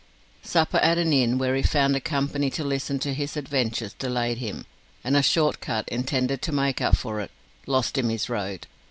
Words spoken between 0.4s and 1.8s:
Supper at an inn, where he